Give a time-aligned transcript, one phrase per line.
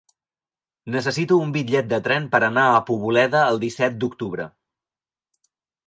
[0.95, 4.53] Necessito un bitllet de tren per anar a Poboleda el disset d'octubre.